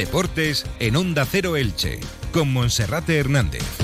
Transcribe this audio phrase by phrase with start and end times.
[0.00, 2.00] Deportes en Onda Cero Elche,
[2.32, 3.79] con Monserrate Hernández.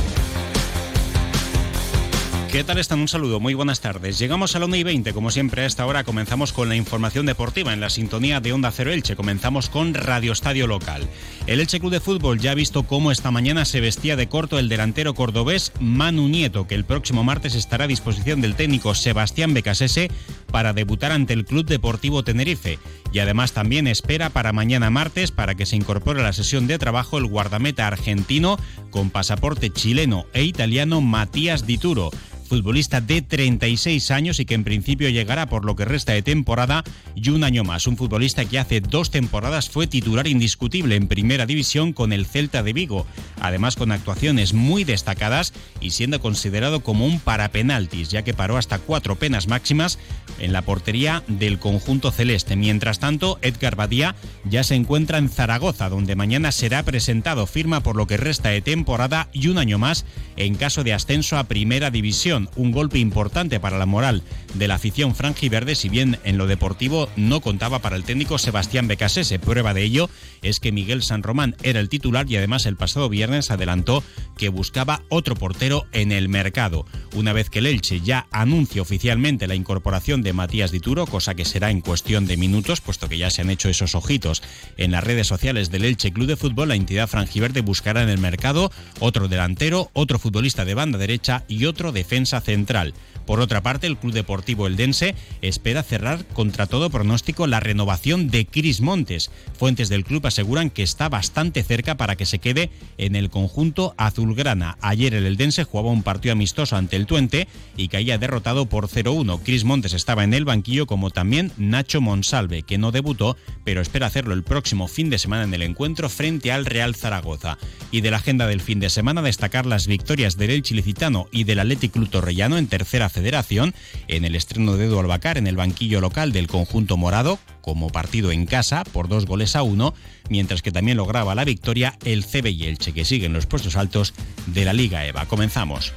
[2.51, 3.01] ¿Qué tal están?
[3.01, 4.19] Un saludo, muy buenas tardes.
[4.19, 7.27] Llegamos a la 1 y 20, como siempre a esta hora comenzamos con la información
[7.27, 9.17] deportiva en la sintonía de Onda Cero Elche.
[9.17, 11.07] Comenzamos con Radio Estadio Local.
[11.49, 14.59] El Elche Club de Fútbol ya ha visto cómo esta mañana se vestía de corto
[14.59, 19.53] el delantero cordobés Manu Nieto, que el próximo martes estará a disposición del técnico Sebastián
[19.53, 20.09] Becasese
[20.51, 22.79] para debutar ante el Club Deportivo Tenerife.
[23.13, 26.79] Y además también espera para mañana martes para que se incorpore a la sesión de
[26.79, 28.57] trabajo el guardameta argentino
[28.91, 32.11] con pasaporte chileno e italiano Matías Dituro
[32.47, 36.85] futbolista de 36 años y que en principio llegará por lo que resta de temporada
[37.15, 37.87] y un año más.
[37.87, 42.63] Un futbolista que hace dos temporadas fue titular indiscutible en primera división con el Celta
[42.63, 43.07] de Vigo,
[43.41, 48.79] además con actuaciones muy destacadas y siendo considerado como un parapenaltis, ya que paró hasta
[48.79, 49.99] cuatro penas máximas
[50.39, 52.57] en la portería del conjunto celeste.
[52.57, 57.97] Mientras tanto, Edgar Badía ya se encuentra en Zaragoza, donde mañana será presentado firma por
[57.97, 60.05] lo que resta de temporada y un año más
[60.37, 64.23] en caso de ascenso a primera división un golpe importante para la moral
[64.55, 68.89] de la afición franjiverde, si bien en lo deportivo no contaba para el técnico Sebastián
[68.89, 69.39] Becasese.
[69.39, 70.11] Prueba de ello
[70.43, 74.03] es que Miguel San Román era el titular y además el pasado viernes adelantó
[74.37, 76.87] que buscaba otro portero en el mercado.
[77.15, 81.45] Una vez que el Elche ya anuncia oficialmente la incorporación de Matías Dituro, cosa que
[81.45, 84.43] será en cuestión de minutos, puesto que ya se han hecho esos ojitos
[84.77, 88.19] en las redes sociales del Elche Club de Fútbol, la entidad franjiverde buscará en el
[88.19, 92.93] mercado otro delantero, otro futbolista de banda derecha y otro defensa central.
[93.27, 98.47] Por otra parte, el Club Deportivo Eldense espera cerrar contra todo pronóstico la renovación de
[98.47, 99.31] Cris Montes.
[99.59, 103.95] Fuentes del club aseguran que está bastante cerca para que se quede en el conjunto
[103.97, 104.79] azulgrana.
[104.81, 109.41] Ayer el Eldense jugaba un partido amistoso ante el Tuente y caía derrotado por 0-1.
[109.43, 114.07] Cris Montes estaba en el banquillo como también Nacho Monsalve, que no debutó, pero espera
[114.07, 117.59] hacerlo el próximo fin de semana en el encuentro frente al Real Zaragoza.
[117.91, 121.45] Y de la agenda del fin de semana destacar las victorias del El Chilicitano y
[121.45, 123.75] del Athletic Club Torrellano en tercera federación
[124.09, 128.31] en el estreno de Edu Albacar en el banquillo local del conjunto morado como partido
[128.31, 129.95] en casa por dos goles a uno,
[130.29, 134.13] mientras que también lograba la victoria el CB y Elche que siguen los puestos altos
[134.47, 135.25] de la Liga EVA.
[135.25, 135.95] Comenzamos.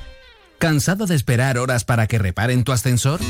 [0.59, 3.21] ¿Cansado de esperar horas para que reparen tu ascensor?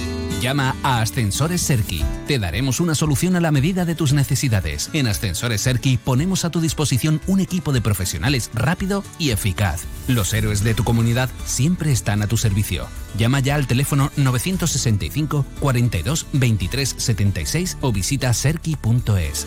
[0.42, 2.04] Llama a Ascensores Serki.
[2.26, 4.90] Te daremos una solución a la medida de tus necesidades.
[4.94, 9.84] En Ascensores Serki ponemos a tu disposición un equipo de profesionales rápido y eficaz.
[10.08, 12.88] Los héroes de tu comunidad siempre están a tu servicio.
[13.16, 19.46] Llama ya al teléfono 965 42 23 76 o visita serki.es.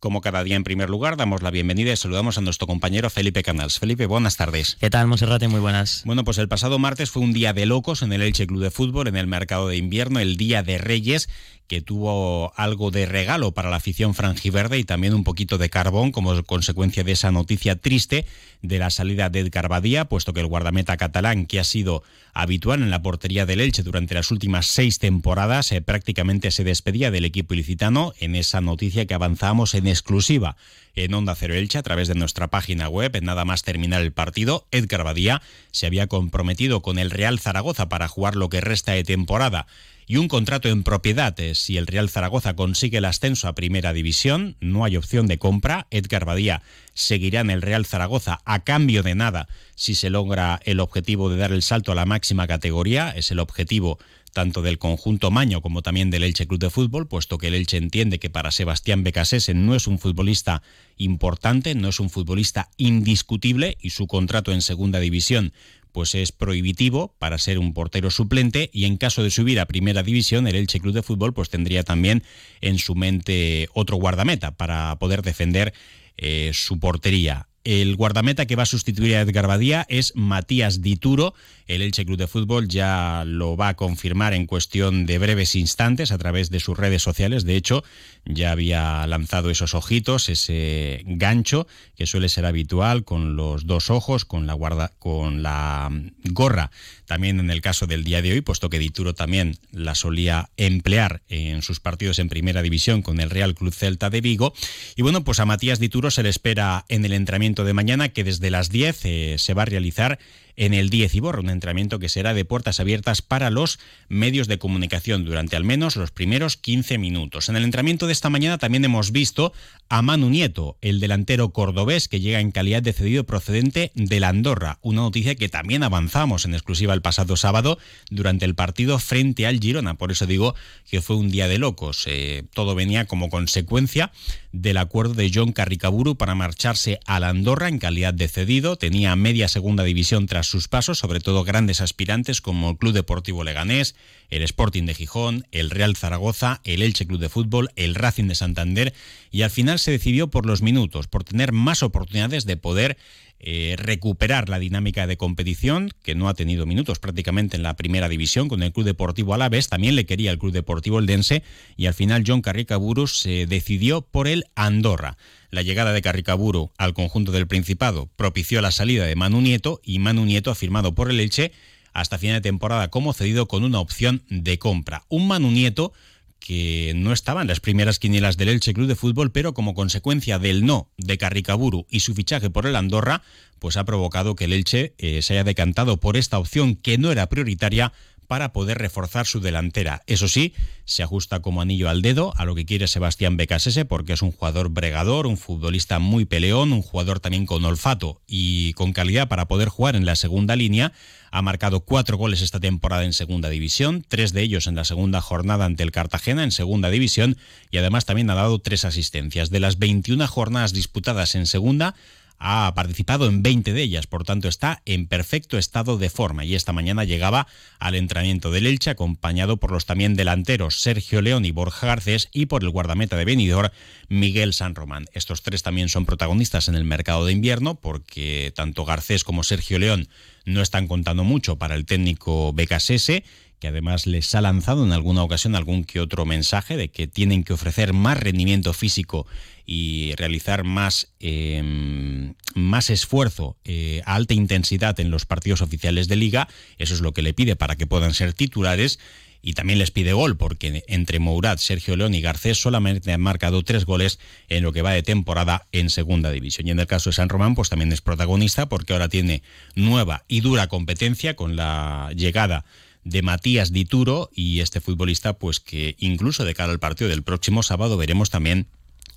[0.00, 3.42] Como cada día, en primer lugar, damos la bienvenida y saludamos a nuestro compañero Felipe
[3.42, 3.78] Canals.
[3.78, 4.78] Felipe, buenas tardes.
[4.80, 5.46] ¿Qué tal, Monserrate?
[5.46, 6.04] Muy buenas.
[6.06, 8.70] Bueno, pues el pasado martes fue un día de locos en el Elche Club de
[8.70, 11.28] Fútbol, en el mercado de invierno, el Día de Reyes,
[11.70, 16.10] que tuvo algo de regalo para la afición franjiverde y también un poquito de carbón
[16.10, 18.26] como consecuencia de esa noticia triste
[18.60, 22.02] de la salida de Edgar Badía, puesto que el guardameta catalán, que ha sido
[22.34, 27.12] habitual en la portería del Elche durante las últimas seis temporadas, eh, prácticamente se despedía
[27.12, 30.56] del equipo ilicitano en esa noticia que avanzamos en exclusiva
[30.94, 33.14] en Onda Cero Elche a través de nuestra página web.
[33.14, 37.88] En nada más terminar el partido, Edgar Badía se había comprometido con el Real Zaragoza
[37.88, 39.66] para jugar lo que resta de temporada
[40.10, 41.36] y un contrato en propiedad.
[41.54, 45.86] Si el Real Zaragoza consigue el ascenso a Primera División, no hay opción de compra.
[45.92, 46.62] Edgar Badía
[46.94, 49.46] seguirá en el Real Zaragoza a cambio de nada
[49.76, 53.10] si se logra el objetivo de dar el salto a la máxima categoría.
[53.10, 54.00] Es el objetivo
[54.32, 57.76] tanto del conjunto Maño como también del Elche Club de Fútbol, puesto que el Elche
[57.76, 60.62] entiende que para Sebastián Becasese no es un futbolista
[60.96, 65.52] importante, no es un futbolista indiscutible y su contrato en segunda división
[65.92, 70.02] pues es prohibitivo para ser un portero suplente y en caso de subir a primera
[70.02, 72.22] división el Elche Club de Fútbol pues tendría también
[72.60, 75.74] en su mente otro guardameta para poder defender
[76.16, 77.49] eh, su portería.
[77.62, 81.34] El guardameta que va a sustituir a Edgar Badía es Matías Dituro.
[81.66, 86.10] El Elche Club de Fútbol ya lo va a confirmar en cuestión de breves instantes
[86.10, 87.44] a través de sus redes sociales.
[87.44, 87.84] De hecho,
[88.24, 94.24] ya había lanzado esos ojitos, ese gancho que suele ser habitual con los dos ojos,
[94.24, 95.90] con la guarda, con la
[96.30, 96.70] gorra.
[97.04, 101.22] También en el caso del día de hoy, puesto que Dituro también la solía emplear
[101.28, 104.54] en sus partidos en Primera División con el Real Club Celta de Vigo.
[104.96, 108.24] Y bueno, pues a Matías Dituro se le espera en el entrenamiento de mañana que
[108.24, 110.18] desde las 10 eh, se va a realizar
[110.60, 113.78] en el 10 y Borro, un entrenamiento que será de puertas abiertas para los
[114.10, 117.48] medios de comunicación durante al menos los primeros 15 minutos.
[117.48, 119.54] En el entrenamiento de esta mañana también hemos visto
[119.88, 124.28] a Manu Nieto, el delantero cordobés que llega en calidad de cedido procedente de la
[124.28, 124.78] Andorra.
[124.82, 127.78] Una noticia que también avanzamos en exclusiva el pasado sábado
[128.10, 129.94] durante el partido frente al Girona.
[129.94, 130.54] Por eso digo
[130.90, 132.04] que fue un día de locos.
[132.06, 134.12] Eh, todo venía como consecuencia
[134.52, 138.76] del acuerdo de John Carricaburu para marcharse a la Andorra en calidad de cedido.
[138.76, 143.44] Tenía media segunda división tras sus pasos, sobre todo grandes aspirantes como el Club Deportivo
[143.44, 143.94] Leganés,
[144.28, 148.34] el Sporting de Gijón, el Real Zaragoza, el Elche Club de Fútbol, el Racing de
[148.34, 148.94] Santander
[149.30, 152.98] y al final se decidió por los minutos, por tener más oportunidades de poder
[153.42, 158.08] eh, recuperar la dinámica de competición, que no ha tenido minutos prácticamente en la primera
[158.08, 161.42] división con el Club Deportivo Alavés, también le quería el Club Deportivo Eldense
[161.76, 165.16] y al final John Carricaburu se decidió por el Andorra.
[165.50, 170.00] La llegada de Carricaburu al conjunto del Principado propició la salida de Manu Nieto y
[170.00, 171.52] Manu Nieto ha firmado por el Elche
[171.94, 175.04] hasta final de temporada como cedido con una opción de compra.
[175.08, 175.94] Un Manu Nieto
[176.40, 180.38] que no estaba en las primeras quinielas del Elche Club de Fútbol, pero como consecuencia
[180.38, 183.22] del no de Carricaburu y su fichaje por el Andorra,
[183.60, 187.12] pues ha provocado que el Elche eh, se haya decantado por esta opción que no
[187.12, 187.92] era prioritaria
[188.30, 190.02] para poder reforzar su delantera.
[190.06, 190.54] Eso sí,
[190.84, 194.30] se ajusta como anillo al dedo a lo que quiere Sebastián Becasese porque es un
[194.30, 199.48] jugador bregador, un futbolista muy peleón, un jugador también con olfato y con calidad para
[199.48, 200.92] poder jugar en la segunda línea.
[201.32, 205.20] Ha marcado cuatro goles esta temporada en segunda división, tres de ellos en la segunda
[205.20, 207.36] jornada ante el Cartagena en segunda división
[207.72, 209.50] y además también ha dado tres asistencias.
[209.50, 211.96] De las 21 jornadas disputadas en segunda,
[212.40, 216.54] ha participado en 20 de ellas, por tanto está en perfecto estado de forma y
[216.54, 217.46] esta mañana llegaba
[217.78, 222.46] al entrenamiento del Elche acompañado por los también delanteros Sergio León y Borja Garcés y
[222.46, 223.70] por el guardameta de Benidorm
[224.08, 225.04] Miguel San Román.
[225.12, 229.78] Estos tres también son protagonistas en el mercado de invierno porque tanto Garcés como Sergio
[229.78, 230.08] León
[230.46, 233.22] no están contando mucho para el técnico BKSS
[233.60, 237.44] que además les ha lanzado en alguna ocasión algún que otro mensaje de que tienen
[237.44, 239.26] que ofrecer más rendimiento físico
[239.66, 246.16] y realizar más, em, más esfuerzo eh, a alta intensidad en los partidos oficiales de
[246.16, 246.48] liga.
[246.78, 248.98] Eso es lo que le pide para que puedan ser titulares.
[249.42, 253.62] Y también les pide gol, porque entre Mourad, Sergio León y Garcés solamente han marcado
[253.62, 254.18] tres goles
[254.50, 256.66] en lo que va de temporada en segunda división.
[256.66, 259.42] Y en el caso de San Román, pues también es protagonista, porque ahora tiene
[259.74, 262.66] nueva y dura competencia con la llegada
[263.10, 267.62] de Matías Dituro y este futbolista, pues que incluso de cara al partido del próximo
[267.62, 268.68] sábado veremos también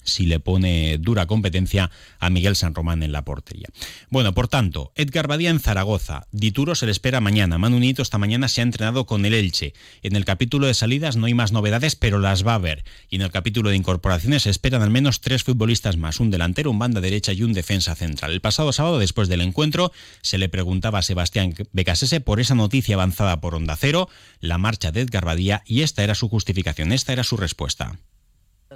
[0.03, 3.67] si le pone dura competencia a Miguel San Román en la portería.
[4.09, 6.27] Bueno, por tanto, Edgar Badía en Zaragoza.
[6.31, 7.57] Dituro se le espera mañana.
[7.57, 9.73] Manu Nieto esta mañana se ha entrenado con el Elche.
[10.01, 12.83] En el capítulo de salidas no hay más novedades, pero las va a haber.
[13.09, 16.71] Y en el capítulo de incorporaciones se esperan al menos tres futbolistas más, un delantero,
[16.71, 18.31] un banda derecha y un defensa central.
[18.31, 19.91] El pasado sábado, después del encuentro,
[20.21, 24.09] se le preguntaba a Sebastián Becasese por esa noticia avanzada por Onda Cero,
[24.39, 27.97] la marcha de Edgar Badía, y esta era su justificación, esta era su respuesta.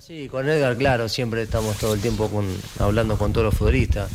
[0.01, 2.29] Sí, con Edgar, claro, siempre estamos todo el tiempo
[2.77, 4.11] hablando con todos los futbolistas.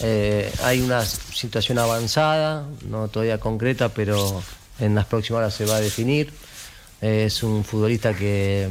[0.00, 4.42] Eh, hay una situación avanzada, no todavía concreta, pero
[4.78, 6.32] en las próximas horas se va a definir.
[7.00, 8.68] es un futbolista que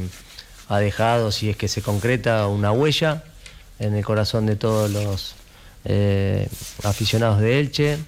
[0.68, 3.24] ha dejado, si es que se concreta, una huella
[3.80, 5.34] en el corazón de todos los
[5.84, 6.48] eh,
[6.84, 7.98] aficionados de Elche.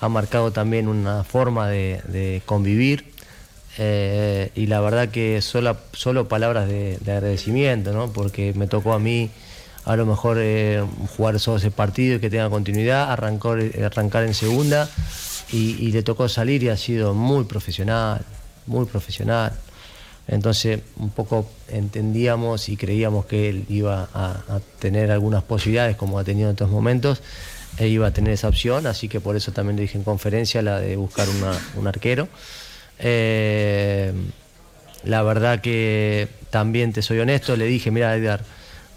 [0.00, 3.17] Ha marcado también una forma de convivir
[3.78, 8.12] eh, y la verdad que solo, solo palabras de, agradecimiento, ¿no?
[8.12, 9.30] porque me tocó a mí
[9.84, 10.84] a lo mejor eh,
[11.16, 14.88] jugar solo ese partido y que tenga continuidad, arrancar, arrancar en segunda
[15.52, 18.20] y, le tocó salir y ha sido muy profesional,
[18.66, 19.52] muy profesional.
[20.26, 26.24] Entonces un poco entendíamos y creíamos que él iba a, tener algunas posibilidades como ha
[26.24, 27.22] tenido en otros momentos
[27.78, 30.60] e iba a tener esa opción, así que por eso también le dije en conferencia
[30.62, 31.28] la de buscar
[31.76, 32.28] un arquero.
[32.98, 34.12] Eh,
[35.04, 38.42] la verdad que también te soy honesto, le dije, mira Edgar,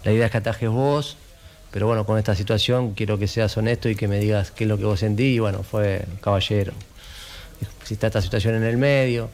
[0.04, 1.16] la idea es que atajes vos,
[1.70, 4.68] pero bueno, con esta situación quiero que seas honesto y que me digas qué es
[4.68, 6.72] lo que vos sentís, y bueno, fue caballero.
[7.88, 9.28] Está esta situación en el medio.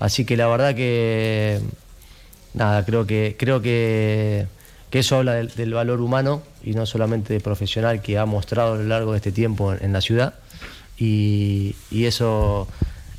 [0.00, 1.60] Así que la verdad que
[2.54, 4.46] nada, creo que creo que,
[4.90, 9.12] eso habla del, valor humano y no solamente profesional que ha mostrado a lo largo
[9.12, 10.34] de este tiempo en, la ciudad.
[10.98, 12.66] y eso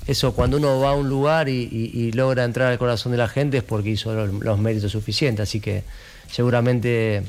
[0.10, 3.58] eso cuando uno va a un lugar y, logra entrar al corazón de la gente
[3.58, 5.44] es porque hizo los, méritos suficientes.
[5.44, 5.84] Así que
[6.32, 7.22] seguramente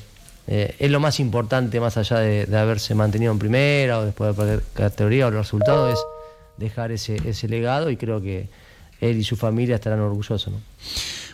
[0.46, 4.34] eh, es lo más importante, más allá de, haberse mantenido en primera o después de
[4.34, 6.00] perder categoría o los resultados, es
[6.56, 8.48] dejar ese, ese legado y creo que
[9.02, 10.50] él y su familia estarán orgullosos.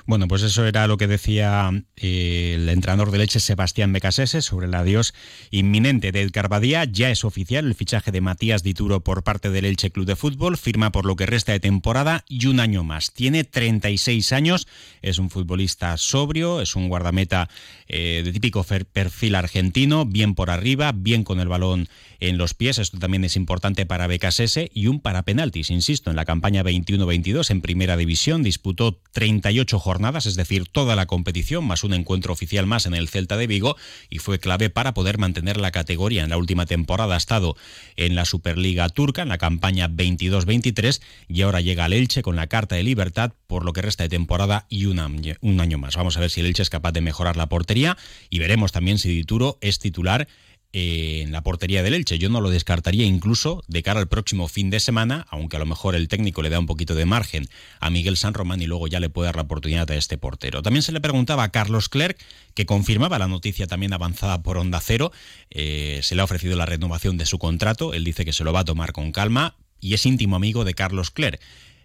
[0.09, 4.67] Bueno, pues eso era lo que decía eh, el entrenador de leche Sebastián Becasese sobre
[4.67, 5.15] el adiós
[5.51, 6.85] inminente de Edgar Badía.
[6.85, 10.59] Ya es oficial el fichaje de Matías Dituro por parte del Elche Club de Fútbol.
[10.59, 13.13] Firma por lo que resta de temporada y un año más.
[13.13, 14.69] Tiene 36 años,
[15.03, 17.49] es un futbolista sobrio, es un guardameta
[17.89, 21.89] eh, de típico perfil argentino, bien por arriba, bien con el balón
[22.21, 22.79] en los pies.
[22.79, 27.51] Esto también es importante para Becasese y un para penaltis, insisto, en la campaña 21-22
[27.51, 29.96] en Primera División disputó 38 jornadas
[30.27, 33.77] es decir, toda la competición, más un encuentro oficial más en el Celta de Vigo,
[34.11, 36.25] y fue clave para poder mantener la categoría.
[36.25, 37.57] En la última temporada ha estado
[37.97, 42.47] en la Superliga Turca, en la campaña 22-23, y ahora llega al Elche con la
[42.47, 45.97] carta de libertad por lo que resta de temporada y un año, un año más.
[45.97, 47.97] Vamos a ver si el Elche es capaz de mejorar la portería
[48.31, 50.29] y veremos también si Dituro es titular
[50.73, 52.19] en la portería del Elche.
[52.19, 55.67] Yo no lo descartaría incluso de cara al próximo fin de semana, aunque a lo
[55.67, 57.49] mejor el técnico le da un poquito de margen
[57.81, 60.63] a Miguel San Román y luego ya le puede dar la oportunidad a este portero.
[60.63, 62.19] También se le preguntaba a Carlos Clerc,
[62.55, 65.13] que confirmaba la noticia también avanzada por Onda Cero.
[65.51, 67.95] Eh, se le ha ofrecido la renovación de su contrato.
[67.95, 70.75] Él dice que se lo va a tomar con calma y es íntimo amigo de
[70.75, 71.41] Carlos Clerc.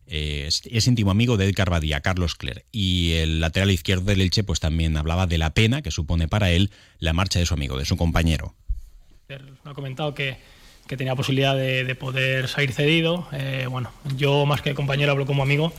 [0.07, 2.65] Eh, es, íntimo amigo de Edgar Badía, Carlos Clerc.
[2.71, 6.51] Y el lateral izquierdo del Elche pues también hablaba de la pena que supone para
[6.51, 8.55] él la marcha de su amigo, de su compañero
[9.65, 10.37] ha comentado que,
[10.87, 13.27] tenía posibilidad de, poder salir cedido.
[13.31, 15.71] Eh, bueno, yo más que compañero hablo como amigo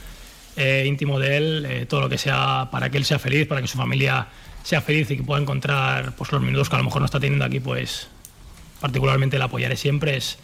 [0.57, 3.61] eh, íntimo de él, eh, todo lo que sea para que él sea feliz, para
[3.61, 4.29] que su familia
[4.63, 7.21] sea feliz y que pueda encontrar pues, los minutos que a lo mejor no está
[7.21, 8.09] teniendo aquí, pues
[8.81, 10.17] particularmente el apoyaré siempre.
[10.17, 10.39] Es,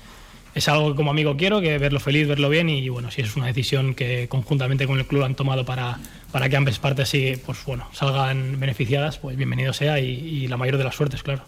[0.55, 3.37] es algo que como amigo quiero, que verlo feliz, verlo bien y bueno, si es
[3.37, 5.99] una decisión que conjuntamente con el club han tomado para,
[6.33, 10.57] para que ambas partes sí, pues, bueno, salgan beneficiadas, pues bienvenido sea y, y la
[10.57, 11.43] mayor de las suertes, claro.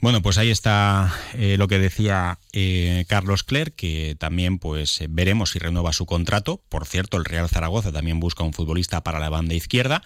[0.00, 5.06] Bueno, pues ahí está eh, lo que decía eh, Carlos Clerc, que también pues eh,
[5.08, 6.62] veremos si renueva su contrato.
[6.68, 10.02] Por cierto, el Real Zaragoza también busca un futbolista para la banda izquierda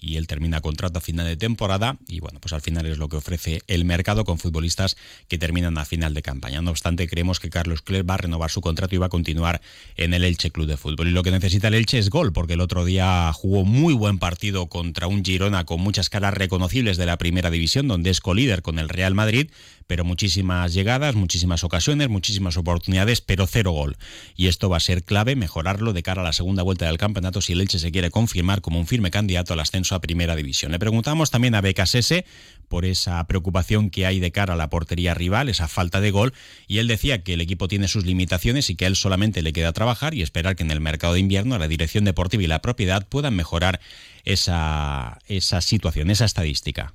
[0.00, 3.08] y él termina contrato a final de temporada y bueno, pues al final es lo
[3.08, 4.96] que ofrece el mercado con futbolistas
[5.28, 6.60] que terminan a final de campaña.
[6.62, 9.60] No obstante, creemos que Carlos Clerc va a renovar su contrato y va a continuar
[9.96, 11.08] en el Elche Club de Fútbol.
[11.08, 14.18] Y lo que necesita el Elche es gol, porque el otro día jugó muy buen
[14.18, 18.62] partido contra un Girona con muchas caras reconocibles de la primera división, donde es colíder
[18.62, 19.50] con el Real Madrid,
[19.86, 23.96] pero muchísimas llegadas, muchísimas ocasiones, muchísimas oportunidades, pero cero gol.
[24.36, 27.40] Y esto va a ser clave, mejorarlo de cara a la segunda vuelta del campeonato
[27.40, 30.72] si el Elche se quiere confirmar como un firme candidato al ascenso a Primera División.
[30.72, 32.24] Le preguntamos también a Becasese
[32.68, 36.32] por esa preocupación que hay de cara a la portería rival, esa falta de gol,
[36.66, 39.52] y él decía que el equipo tiene sus limitaciones y que a él solamente le
[39.52, 42.62] queda trabajar y esperar que en el mercado de invierno la dirección deportiva y la
[42.62, 43.80] propiedad puedan mejorar
[44.24, 46.94] esa, esa situación, esa estadística.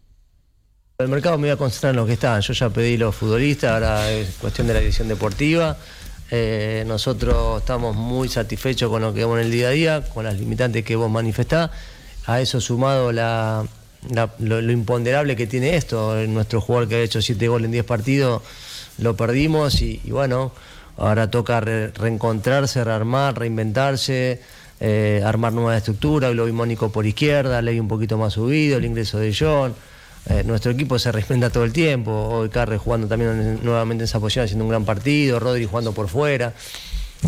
[0.97, 2.41] El mercado me voy a concentrar en lo que están.
[2.41, 5.77] Yo ya pedí los futbolistas, ahora es cuestión de la edición deportiva.
[6.31, 10.25] Eh, nosotros estamos muy satisfechos con lo que vemos en el día a día, con
[10.25, 11.71] las limitantes que vos manifestás.
[12.25, 16.15] A eso sumado lo, imponderable que tiene esto.
[16.27, 18.41] Nuestro jugador que ha hecho 7 goles en 10 partidos
[18.97, 20.51] lo perdimos y, bueno,
[20.97, 24.41] ahora toca reencontrarse, rearmar, reinventarse.
[24.81, 29.19] Eh, armar nueva estructura, el mónico por izquierda, ley un poquito más subido, el ingreso
[29.19, 29.75] de John,
[30.27, 32.11] eh, nuestro equipo se reinventa todo el tiempo.
[32.11, 35.39] Hoy Carre jugando también nuevamente en esa posición, haciendo un gran partido.
[35.39, 36.53] Rodri jugando por fuera.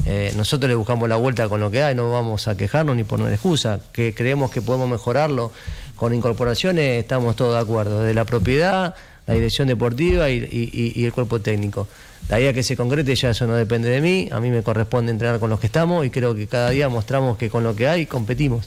[0.05, 3.03] Eh, nosotros le buscamos la vuelta con lo que hay, no vamos a quejarnos ni
[3.03, 3.79] poner excusa.
[3.91, 5.51] Que creemos que podemos mejorarlo
[5.95, 8.01] con incorporaciones, estamos todos de acuerdo.
[8.01, 8.95] De la propiedad,
[9.27, 11.87] la dirección deportiva y, el cuerpo técnico.
[12.29, 15.11] La idea que se concrete ya eso no depende de mí, a mí me corresponde
[15.11, 17.87] entrenar con los que estamos y creo que cada día mostramos que con lo que
[17.87, 18.65] hay competimos.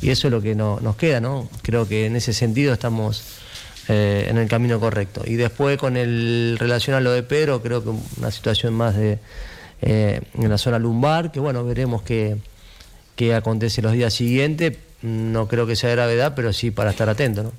[0.00, 1.48] Y eso es lo que nos queda, ¿no?
[1.62, 3.22] Creo que en ese sentido estamos
[3.88, 5.22] eh, en el camino correcto.
[5.24, 9.18] Y después con el relación a lo de Pedro, creo que una situación más de
[9.86, 12.38] eh, en la zona lumbar, que bueno, veremos qué,
[13.16, 14.78] qué acontece los días siguientes.
[15.02, 17.52] No creo que sea de gravedad, pero sí para estar atento, ¿no?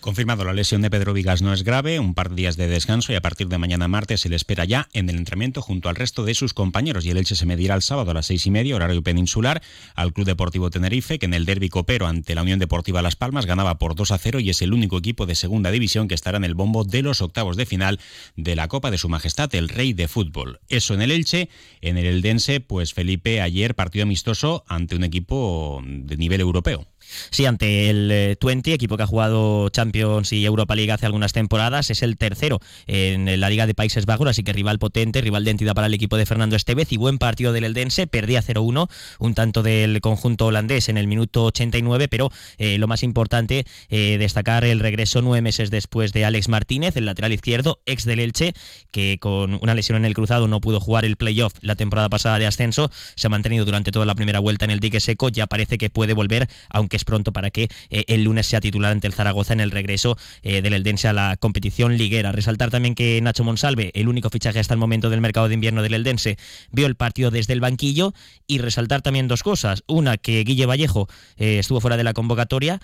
[0.00, 3.12] Confirmado, la lesión de Pedro Vigas no es grave, un par de días de descanso
[3.12, 5.96] y a partir de mañana martes se le espera ya en el entrenamiento junto al
[5.96, 8.50] resto de sus compañeros y el Elche se medirá el sábado a las seis y
[8.50, 9.62] media, horario peninsular,
[9.94, 13.46] al Club Deportivo Tenerife, que en el derbi copero ante la Unión Deportiva Las Palmas
[13.46, 16.36] ganaba por 2 a 0 y es el único equipo de segunda división que estará
[16.36, 18.00] en el bombo de los octavos de final
[18.36, 20.60] de la Copa de Su Majestad, el Rey de Fútbol.
[20.68, 21.48] Eso en el Elche,
[21.80, 26.86] en el Eldense, pues Felipe ayer partido amistoso ante un equipo de nivel europeo.
[27.30, 31.90] Sí, ante el Twente, equipo que ha jugado Champions y Europa League hace algunas temporadas,
[31.90, 35.50] es el tercero en la Liga de Países Bajos, así que rival potente, rival de
[35.50, 39.34] entidad para el equipo de Fernando Estevez y buen partido del Eldense, perdía 0-1, un
[39.34, 44.64] tanto del conjunto holandés en el minuto 89, pero eh, lo más importante, eh, destacar
[44.64, 48.54] el regreso nueve meses después de Alex Martínez, el lateral izquierdo, ex del Elche,
[48.90, 52.38] que con una lesión en el cruzado no pudo jugar el playoff la temporada pasada
[52.38, 55.46] de ascenso, se ha mantenido durante toda la primera vuelta en el dique seco, ya
[55.46, 59.08] parece que puede volver, aunque que es pronto para que el lunes sea titular ante
[59.08, 62.30] el Zaragoza en el regreso del Eldense a la competición liguera.
[62.30, 65.82] Resaltar también que Nacho Monsalve, el único fichaje hasta el momento del mercado de invierno
[65.82, 66.38] del Eldense,
[66.70, 68.14] vio el partido desde el banquillo.
[68.46, 69.82] Y resaltar también dos cosas.
[69.88, 72.80] Una, que Guille Vallejo estuvo fuera de la convocatoria,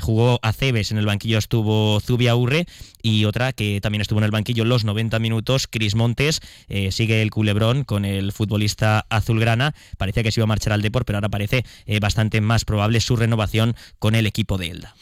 [0.00, 2.66] jugó a Cebes, en el banquillo estuvo Zubia Urre
[3.02, 7.22] y otra que también estuvo en el banquillo los 90 minutos, Cris Montes, eh, sigue
[7.22, 11.18] el culebrón con el futbolista azulgrana, parecía que se iba a marchar al Depor, pero
[11.18, 13.41] ahora parece eh, bastante más probable su renovación
[13.98, 14.94] con el equipo de Elda.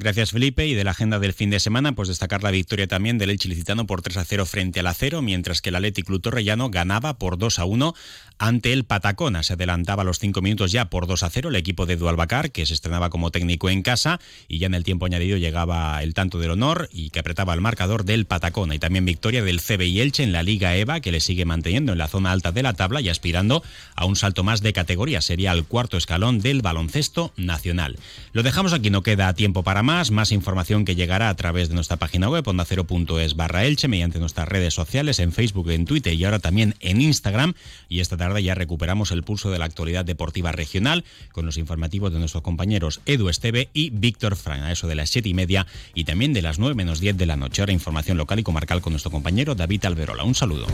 [0.00, 3.18] Gracias Felipe y de la agenda del fin de semana pues destacar la victoria también
[3.18, 6.22] del Elche Licitano por 3 a 0 frente al Acero, mientras que el Athletic Club
[6.22, 7.94] Torrellano ganaba por 2 a 1
[8.38, 9.42] ante el Patacona.
[9.42, 12.52] Se adelantaba a los 5 minutos ya por 2 a 0 el equipo de Dualbacar,
[12.52, 16.14] que se estrenaba como técnico en casa y ya en el tiempo añadido llegaba el
[16.14, 20.00] tanto del honor y que apretaba el marcador del Patacona y también victoria del CB
[20.00, 22.74] Elche en la Liga EVA que le sigue manteniendo en la zona alta de la
[22.74, 23.64] tabla y aspirando
[23.96, 25.20] a un salto más de categoría.
[25.22, 27.98] Sería el cuarto escalón del baloncesto nacional.
[28.32, 31.74] Lo dejamos aquí, no queda tiempo para más, más información que llegará a través de
[31.74, 36.22] nuestra página web ondacero.es barra Elche mediante nuestras redes sociales en Facebook, en Twitter y
[36.26, 37.54] ahora también en Instagram
[37.88, 42.12] y esta tarde ya recuperamos el pulso de la actualidad deportiva regional con los informativos
[42.12, 45.66] de nuestros compañeros Edu Esteve y Víctor Fran a eso de las siete y media
[45.94, 47.62] y también de las nueve menos diez de la noche.
[47.62, 50.24] Ahora información local y comarcal con nuestro compañero David Alberola.
[50.24, 50.66] Un saludo.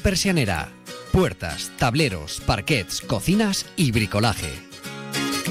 [0.00, 0.68] Persianera.
[1.10, 4.69] Puertas, tableros, parquets, cocinas y bricolaje